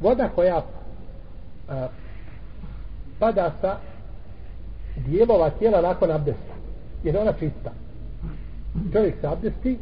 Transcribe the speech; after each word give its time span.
voda 0.00 0.28
koja 0.34 0.62
a, 1.68 1.88
pada 3.18 3.52
sa 3.60 3.76
dijelova 4.96 5.50
tijela 5.50 5.80
nakon 5.80 6.10
abdesta. 6.10 6.54
Jer 7.04 7.18
ona 7.18 7.32
čista. 7.32 7.72
Čovjek 8.92 9.14
se 9.20 9.26
abdesti 9.26 9.78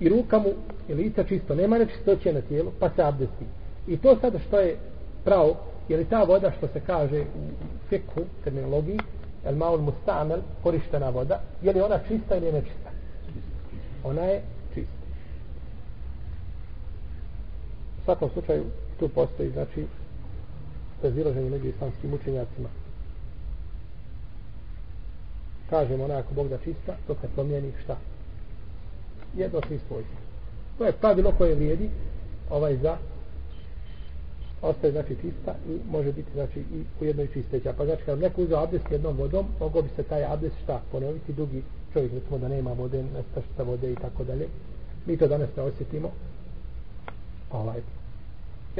i 0.00 0.08
ruka 0.08 0.38
mu 0.38 0.50
i 0.88 0.94
lica 0.94 1.24
čisto. 1.24 1.54
Nema 1.54 1.78
nečistoće 1.78 2.32
na 2.32 2.40
tijelu, 2.40 2.72
pa 2.80 2.90
se 2.90 3.02
abdesti. 3.02 3.44
I 3.88 3.96
to 3.96 4.16
sada 4.20 4.38
što 4.38 4.60
je 4.60 4.76
pravo, 5.24 5.56
je 5.88 5.96
li 5.96 6.04
ta 6.04 6.22
voda 6.22 6.52
što 6.58 6.68
se 6.68 6.80
kaže 6.80 7.20
u 7.20 7.48
fiku 7.88 8.20
terminologiji, 8.44 8.98
el 9.44 9.56
maul 9.56 9.78
mustamel, 9.78 10.38
korištena 10.62 11.10
voda, 11.10 11.40
je 11.62 11.72
li 11.72 11.80
ona 11.80 11.98
čista 12.08 12.36
ili 12.36 12.52
nečista? 12.52 12.90
Ona 14.04 14.22
je 14.22 14.42
čista. 14.74 14.92
U 17.98 17.99
svakom 18.10 18.30
slučaju, 18.30 18.64
tu 18.98 19.08
postoji, 19.08 19.50
znači, 19.50 19.86
razilaženje 21.02 21.50
među 21.50 21.68
islamskim 21.68 22.14
učenjacima. 22.14 22.68
Kažemo 25.70 26.04
ona 26.04 26.18
ako 26.18 26.34
Bog 26.34 26.48
da 26.48 26.58
čista, 26.58 26.96
dok 27.08 27.22
ne 27.22 27.28
promijeni 27.34 27.72
šta? 27.84 27.96
Jedno 29.36 29.60
tri 29.60 29.78
svojstva. 29.88 30.16
To 30.78 30.84
je 30.84 30.92
pravilo 30.92 31.32
koje 31.38 31.54
vrijedi 31.54 31.90
ovaj 32.50 32.76
za 32.76 32.96
ostaje 34.62 34.92
znači 34.92 35.16
čista 35.20 35.54
i 35.68 35.78
može 35.90 36.12
biti 36.12 36.30
znači 36.34 36.60
i 36.60 36.84
u 37.00 37.04
jednoj 37.04 37.28
čisteća. 37.32 37.74
Pa 37.76 37.84
znači 37.84 38.02
kad 38.04 38.18
neko 38.18 38.42
uzeo 38.42 38.62
abdest 38.62 38.90
jednom 38.90 39.16
vodom, 39.16 39.46
mogo 39.60 39.82
bi 39.82 39.88
se 39.96 40.02
taj 40.02 40.24
abdest 40.24 40.54
šta 40.62 40.80
ponoviti 40.92 41.32
dugi 41.32 41.62
čovjek 41.92 42.12
recimo 42.12 42.38
da 42.38 42.48
nema 42.48 42.72
vode, 42.72 43.02
nestašta 43.02 43.62
vode 43.62 43.92
i 43.92 43.96
tako 43.96 44.24
dalje. 44.24 44.48
Mi 45.06 45.16
to 45.16 45.28
danas 45.28 45.48
ne 45.56 45.62
osjetimo. 45.62 46.10
Ovaj. 47.52 47.99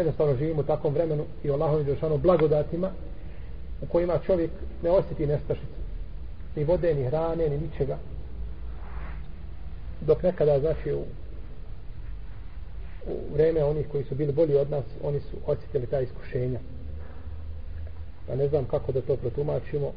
Jednostavno 0.01 0.37
živimo 0.37 0.61
u 0.61 0.65
takvom 0.65 0.95
vremenu 0.95 1.25
i 1.45 1.51
Allahom 1.51 1.89
je 1.89 2.19
blagodatima 2.19 2.91
u 3.83 3.87
kojima 3.87 4.19
čovjek 4.27 4.51
ne 4.83 4.91
osjeti 4.91 5.27
nestašicu. 5.27 5.81
Ni 6.57 6.65
vode, 6.65 6.95
ni 6.95 7.05
hrane, 7.05 7.49
ni 7.49 7.59
ničega. 7.59 7.99
Dok 10.01 10.23
nekada 10.23 10.61
znači 10.61 10.93
u 10.93 11.05
u 13.07 13.35
vreme 13.35 13.65
onih 13.65 13.87
koji 13.93 14.05
su 14.05 14.15
bili 14.15 14.33
bolji 14.33 14.55
od 14.55 14.71
nas, 14.71 14.85
oni 15.03 15.21
su 15.21 15.37
osjetili 15.47 15.87
ta 15.87 16.01
iskušenja. 16.01 16.61
Pa 18.27 18.35
ne 18.35 18.49
znam 18.49 18.65
kako 18.65 18.93
da 18.93 19.01
to 19.01 19.17
protumačimo, 19.17 19.93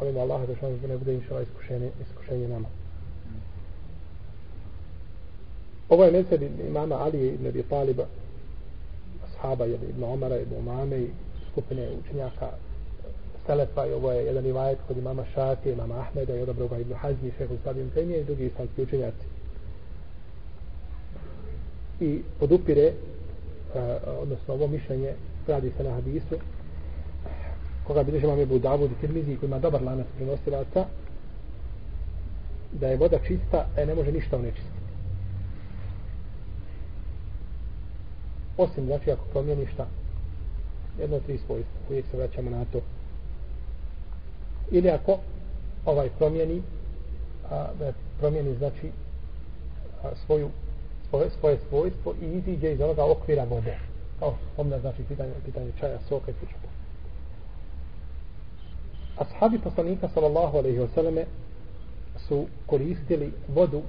molim 0.00 0.18
Allah 0.18 0.46
da 0.46 0.56
što 0.56 0.70
ne 0.88 0.96
bude 0.98 1.14
inšala 1.14 1.42
iskušenje, 1.42 1.90
iskušenje 2.02 2.48
nama. 2.48 2.68
Ovo 5.88 6.04
je 6.04 6.12
mesel 6.12 6.38
imama 6.68 6.94
Ali 6.94 7.28
ibn 7.28 7.46
Abi 7.46 7.62
Taliba, 7.62 8.06
ashaba 9.42 9.64
jedne 9.64 9.88
ibn 9.88 10.04
Omara, 10.04 10.36
ibn 10.38 10.54
Umame 10.54 10.98
i 10.98 11.10
skupine 11.50 11.88
učenjaka 12.00 12.48
Selefa 13.46 13.86
i 13.86 13.92
ovo 13.92 14.12
je 14.12 14.26
jedan 14.26 14.46
ivajet 14.46 14.78
kod 14.88 14.96
imama 14.96 15.24
Šafi, 15.34 15.70
imama 15.70 16.00
Ahmeda 16.00 16.36
i 16.36 16.42
odobroga 16.42 16.78
ibn 16.78 16.94
Hazmi, 16.94 17.32
šehu 17.38 17.56
Stavim 17.60 17.90
Temije 17.90 18.20
i 18.20 18.24
drugi 18.24 18.46
islamski 18.46 18.82
učenjaci 18.82 19.26
i 22.00 22.22
podupire 22.40 22.82
e, 22.82 22.92
odnosno 24.22 24.54
ovo 24.54 24.66
mišljenje 24.66 25.12
radi 25.46 25.72
se 25.76 25.84
na 25.84 25.90
hadisu 25.90 26.36
koga 27.86 28.02
bilježi 28.02 28.26
vam 28.26 28.38
je 28.38 28.46
Budavud 28.46 28.90
i 28.90 29.00
Tirmizi 29.00 29.36
koji 29.36 29.48
ima 29.48 29.58
dobar 29.58 29.82
lanac 29.82 30.06
prenosilaca 30.16 30.84
da 32.72 32.88
je 32.88 32.96
voda 32.96 33.18
čista 33.26 33.66
e 33.76 33.86
ne 33.86 33.94
može 33.94 34.12
ništa 34.12 34.36
onečistiti. 34.36 34.81
Osim 38.62 38.86
znači 38.86 39.10
ako 39.10 39.24
promijeni 39.24 39.66
šta 39.66 39.86
jedno 41.00 41.20
tri 41.20 41.38
svojstva 41.38 41.80
uvijek 41.88 42.06
se 42.10 42.16
vraćamo 42.16 42.50
na 42.50 42.64
to 42.72 42.80
ili 44.70 44.90
ako 44.90 45.18
ovaj 45.84 46.08
promijeni 46.18 46.62
a, 47.50 47.66
da 47.78 47.92
promijeni 48.18 48.54
znači 48.54 48.90
a, 50.02 50.10
svoju 50.26 50.48
svoje, 51.12 51.30
svoje 51.40 51.58
svojstvo 51.68 52.14
i 52.22 52.26
iziđe 52.38 52.72
iz 52.72 52.80
onoga 52.80 53.04
okvira 53.04 53.44
vode. 53.44 53.76
Kao 54.18 54.34
spomna, 54.52 54.78
znači, 54.78 55.02
pitanje, 55.08 55.32
pitanje 55.44 55.72
čaja, 55.80 55.98
soka 56.08 56.30
i 56.30 56.34
slično. 56.34 56.68
Ashabi 59.16 59.58
poslanika, 59.58 60.08
sallallahu 60.08 60.58
alaihi 60.58 60.78
wa 60.78 60.88
sallame, 60.94 61.24
su 62.28 62.46
koristili 62.66 63.32
vodu 63.48 63.82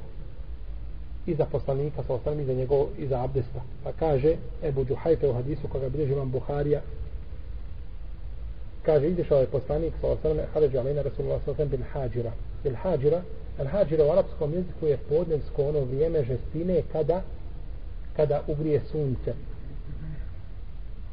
i 1.25 1.35
za 1.35 1.45
poslanika, 1.45 2.03
sallallahu 2.03 2.41
i 2.41 2.45
za 2.45 2.53
njegov, 2.53 2.87
i 2.97 3.07
za 3.07 3.23
abdesta. 3.23 3.61
Pa 3.83 3.91
kaže, 3.91 4.35
Ebu 4.63 4.85
Džuhajfe 4.85 5.29
u 5.29 5.33
hadisu, 5.33 5.67
koga 5.67 5.89
bilježi 5.89 6.13
vam 6.13 6.31
Buharija, 6.31 6.81
kaže, 8.85 9.09
izišao 9.09 9.39
je 9.39 9.47
poslanik, 9.47 9.93
sa 10.01 10.07
alaihi 10.07 10.47
Haređu 10.53 10.77
alina 10.77 11.01
Rasulullah, 11.01 11.41
sa 11.45 11.51
alaihi 11.51 11.63
wa 11.63 11.77
bil 11.77 11.85
hađira. 11.93 12.31
Bil 12.63 12.75
hađira, 12.75 13.21
Al 13.59 13.67
hađira 13.67 14.05
u 14.05 14.11
arapskom 14.11 14.53
jeziku 14.53 14.87
je 14.87 14.97
podnevsko 14.97 15.63
ono 15.63 15.79
vrijeme 15.79 16.23
žestine 16.23 16.81
kada 16.91 17.21
kada 18.15 18.41
ugrije 18.47 18.81
sunce. 18.91 19.33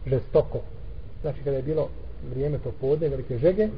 Žestoko. 0.06 0.60
Znači 1.20 1.38
kada 1.44 1.56
je 1.56 1.62
bilo 1.62 1.88
vrijeme 2.30 2.58
to 2.58 2.72
podne, 2.80 3.08
velike 3.08 3.38
žege, 3.38 3.68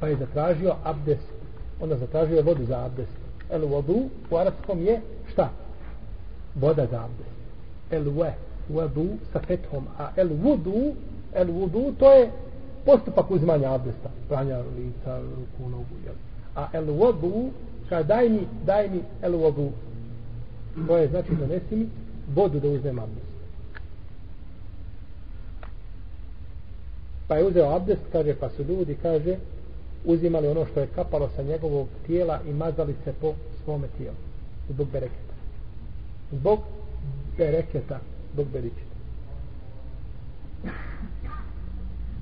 pa 0.00 0.08
je 0.08 0.16
zatražio 0.16 0.74
abdest. 0.84 1.32
Onda 1.80 1.96
zatražio 1.96 2.42
vodu 2.42 2.64
za 2.64 2.84
abdest. 2.84 3.29
El 3.52 3.66
vodu 3.66 4.08
u 4.30 4.36
arapskom 4.36 4.82
je 4.82 5.00
šta? 5.32 5.50
Voda 6.54 6.86
za 6.90 7.04
abdest. 7.04 7.36
El 7.90 8.10
ve, 8.10 8.34
vodu 8.68 9.06
sa 9.32 9.40
fethom. 9.40 9.86
A 9.98 10.10
el 10.16 10.28
vodu, 10.28 10.94
el 11.34 11.52
vodu 11.52 11.92
to 11.98 12.12
je 12.12 12.30
postupak 12.84 13.30
uzmanja 13.30 13.74
abdesta. 13.74 14.10
Pranja 14.28 14.58
lica, 14.58 15.18
ruku, 15.18 15.70
nogu, 15.70 15.94
jel? 16.04 16.14
a 16.54 16.68
el 16.72 16.84
vodu 16.84 17.50
kada 17.88 18.02
daj 18.02 18.28
mi, 18.28 18.46
daj 18.66 18.88
mi 18.88 19.02
el 19.22 19.36
vodu 19.36 19.72
to 20.86 20.96
je 20.96 21.08
znači 21.08 21.34
donesi 21.34 21.76
mi 21.76 21.88
vodu 22.34 22.60
da 22.60 22.68
uzmem 22.68 22.98
abdest 22.98 23.26
pa 27.28 27.36
je 27.36 27.44
uzeo 27.44 27.74
abdest 27.76 28.00
kaže 28.12 28.34
pa 28.34 28.50
su 28.50 28.62
ljudi 28.62 28.96
kaže 29.02 29.36
uzimali 30.04 30.48
ono 30.48 30.66
što 30.66 30.80
je 30.80 30.86
kapalo 30.94 31.30
sa 31.36 31.42
njegovog 31.42 31.88
tijela 32.06 32.40
i 32.48 32.52
mazali 32.52 32.94
se 33.04 33.12
po 33.20 33.34
svome 33.64 33.88
tijelu 33.98 34.16
zbog 34.68 34.88
bereketa 34.92 35.34
zbog 36.32 36.60
bereketa 37.38 37.98
zbog 38.32 38.46
bereketa 38.52 38.90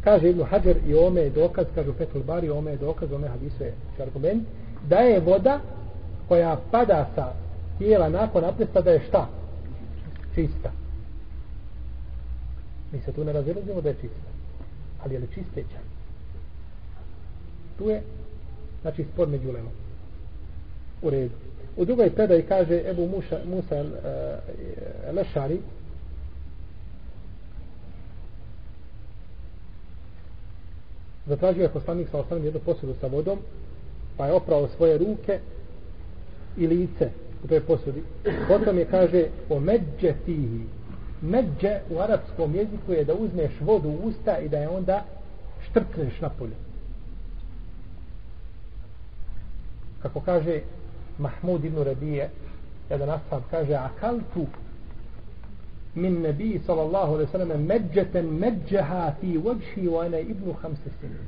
kaže 0.04 0.30
Ibn 0.30 0.42
Hajar 0.42 0.76
i 0.86 0.94
ome 0.94 1.20
je 1.20 1.30
dokaz, 1.30 1.66
kaže 1.74 1.92
Fethul 1.92 2.22
Bari, 2.22 2.50
ome 2.50 2.70
je 2.70 2.76
dokaz, 2.76 3.12
ome 3.12 3.28
hadisu 3.28 3.62
je 3.64 3.74
argument, 4.00 4.46
da 4.88 4.96
je 4.96 5.20
voda 5.20 5.60
koja 6.28 6.56
pada 6.70 7.08
sa 7.14 7.32
tijela 7.78 8.08
nakon 8.08 8.44
abdesta 8.44 8.80
da 8.80 8.90
je 8.90 9.02
šta? 9.08 9.28
Čista. 10.34 10.70
Mi 12.92 13.00
se 13.00 13.12
tu 13.12 13.24
ne 13.24 13.32
razilazimo 13.32 13.80
da 13.80 13.88
je 13.88 13.94
čista. 13.94 14.30
Ali 15.04 15.14
je 15.14 15.20
li 15.20 15.28
čisteća? 15.34 15.78
Tu 17.78 17.90
je, 17.90 18.02
znači, 18.82 19.04
spor 19.12 19.28
među 19.28 19.52
lemom. 19.52 19.72
U 21.02 21.10
redu. 21.10 21.34
U 21.76 21.84
drugoj 21.84 22.10
predaji 22.10 22.42
kaže 22.42 22.82
Ebu 22.90 23.06
Musa, 23.06 23.38
Musa 23.44 23.80
uh, 23.80 25.14
Lešari, 25.14 25.58
zatražio 31.26 31.62
je 31.62 31.68
poslanik 31.68 32.08
sa 32.10 32.18
osnovim 32.18 32.44
jednu 32.44 32.60
posudu 32.60 32.94
sa 33.00 33.06
vodom, 33.06 33.38
pa 34.16 34.26
je 34.26 34.32
oprao 34.32 34.68
svoje 34.68 34.98
ruke 34.98 35.38
i 36.56 36.66
lice 36.66 37.10
u 37.44 37.48
toj 37.48 37.60
posudi. 37.60 38.02
Potom 38.48 38.78
je 38.78 38.84
kaže 38.84 39.26
o 39.48 39.60
međe 39.60 40.14
tihi. 40.26 40.60
Međe 41.22 41.80
u 41.90 41.98
arapskom 41.98 42.54
jeziku 42.54 42.92
je 42.92 43.04
da 43.04 43.14
uzmeš 43.14 43.52
vodu 43.60 43.88
u 43.88 44.06
usta 44.06 44.38
i 44.38 44.48
da 44.48 44.58
je 44.58 44.68
onda 44.68 45.04
štrkneš 45.70 46.20
na 46.20 46.28
polju. 46.28 46.67
Kako 50.02 50.20
kaže 50.20 50.60
Mahmud 51.18 51.64
ibn 51.64 51.82
Rabije, 51.82 52.30
jedan 52.90 53.10
ashab 53.10 53.42
kaže, 53.50 53.74
akaltu 53.74 54.46
min 55.94 56.22
nebi 56.22 56.60
sallallahu 56.66 57.14
alaihi 57.14 57.30
sallam 57.32 57.62
međeten 57.62 58.26
međeha 58.26 59.12
fi 59.20 59.38
vajhi 59.38 59.88
wa 59.88 60.06
ana 60.06 60.18
ibnu 60.18 60.52
hamse 60.62 60.90
sinin. 61.00 61.26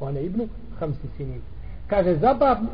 Wa 0.00 0.08
ana 0.08 0.20
ibnu 0.20 0.48
hamse 0.78 1.08
sinin. 1.16 1.40
Kaže 1.86 2.18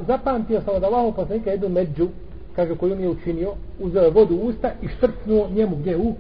zapamtio 0.06 0.60
sam 0.60 0.74
od 0.74 0.84
Allahu 0.84 1.12
poslanika 1.16 1.50
jednu 1.50 1.68
među 1.68 2.08
kaže 2.56 2.76
koju 2.76 2.96
mi 2.96 3.02
je 3.02 3.08
učinio 3.08 3.54
uzeo 3.80 4.10
vodu 4.10 4.34
u 4.34 4.46
usta 4.46 4.72
i 4.82 4.88
štrcnuo 4.88 5.48
njemu 5.48 5.76
gdje 5.76 5.96
u 5.96 6.14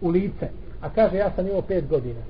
u 0.00 0.08
lice. 0.08 0.48
A 0.80 0.90
kaže 0.90 1.16
ja 1.16 1.32
sam 1.36 1.46
imao 1.46 1.62
pet 1.62 1.88
godina. 1.88 2.20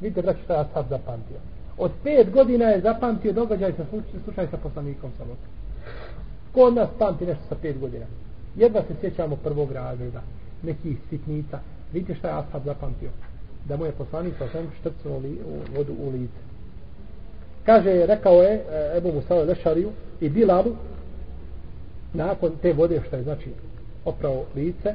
Vidite 0.00 0.22
braći 0.22 0.40
šta 0.44 0.54
je 0.54 0.60
ashab 0.60 0.86
zapamtio 0.88 1.36
od 1.78 1.90
pet 2.04 2.30
godina 2.30 2.64
je 2.64 2.80
zapamtio 2.80 3.32
događaj 3.32 3.72
sa 3.72 3.84
slučaj 4.24 4.46
sa 4.50 4.56
poslanikom 4.56 5.10
sa 5.18 5.24
ko 6.52 6.60
od 6.60 6.74
nas 6.74 6.88
pamti 6.98 7.26
nešto 7.26 7.42
sa 7.48 7.54
pet 7.62 7.78
godina 7.78 8.06
jedva 8.56 8.82
se 8.82 8.94
sjećamo 9.00 9.36
prvog 9.36 9.72
razreda 9.72 10.22
nekih 10.62 10.96
sitnica. 11.10 11.58
Vidite 11.92 12.14
šta 12.14 12.28
je 12.28 12.34
Ashab 12.34 12.64
zapamtio. 12.64 13.10
Da 13.68 13.76
mu 13.76 13.84
je 13.84 13.92
poslanik 13.92 14.34
sa 14.38 14.48
svem 14.48 14.66
štrcnuo 14.80 15.18
li, 15.18 15.30
u 15.30 15.76
vodu 15.76 15.92
u 16.00 16.10
lice. 16.10 16.40
Kaže, 17.64 18.06
rekao 18.06 18.42
je 18.42 18.52
e, 18.52 18.96
Ebu 18.96 19.12
Musao 19.12 19.42
Lešariju 19.42 19.90
i 20.20 20.28
Bilalu 20.28 20.76
nakon 22.14 22.52
te 22.62 22.72
vode 22.72 23.02
što 23.06 23.16
je 23.16 23.22
znači 23.22 23.50
oprao 24.04 24.44
lice 24.54 24.94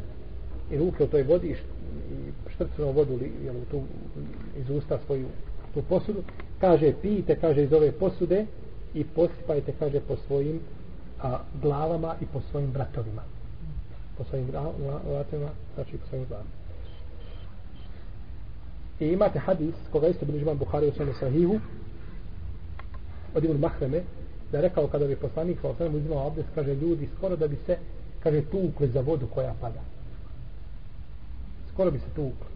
i 0.71 0.77
ruke 0.77 1.03
u 1.03 1.07
toj 1.07 1.23
vodi 1.23 1.47
i 1.47 1.55
štrcnuo 2.53 2.91
vodu 2.91 3.13
li, 3.13 3.31
jel, 3.45 3.55
tu, 3.71 3.81
iz 4.57 4.69
usta 4.69 4.99
svoju 5.05 5.25
tu 5.73 5.81
posudu 5.89 6.23
kaže 6.61 6.93
pijte 7.01 7.35
kaže 7.35 7.63
iz 7.63 7.73
ove 7.73 7.91
posude 7.91 8.45
i 8.93 9.03
posipajte 9.03 9.73
kaže 9.79 9.99
po 9.99 10.15
svojim 10.27 10.59
a, 11.21 11.39
glavama 11.61 12.15
i 12.21 12.25
po 12.25 12.41
svojim 12.51 12.71
bratovima. 12.71 13.21
Po 14.17 14.23
svojim 14.23 14.47
bratovima, 14.47 15.49
znači 15.75 15.97
po 15.97 16.07
svojim 16.07 16.25
glavama. 16.27 16.49
I 18.99 19.07
imate 19.07 19.39
hadis 19.39 19.75
koga 19.91 20.07
isto 20.07 20.25
bili 20.25 20.39
živan 20.39 20.57
Buhari 20.57 20.87
u 20.87 20.91
svojom 20.91 21.13
sahihu 21.19 21.59
od 23.35 23.43
Ibn 23.43 23.59
Mahreme 23.59 24.03
da 24.51 24.57
je 24.57 24.61
rekao 24.61 24.87
kada 24.87 25.07
bi 25.07 25.15
poslanik 25.15 25.57
sa 25.61 25.69
osvijem 25.69 25.95
uzimao 25.95 26.27
abdes 26.27 26.45
kaže 26.55 26.75
ljudi 26.75 27.09
skoro 27.17 27.35
da 27.35 27.47
bi 27.47 27.55
se 27.65 27.77
kaže 28.23 28.41
tukli 28.41 28.87
za 28.87 29.01
vodu 29.01 29.27
koja 29.27 29.53
pada. 29.61 29.81
Skoro 31.73 31.91
bi 31.91 31.99
se 31.99 32.09
tukli. 32.15 32.51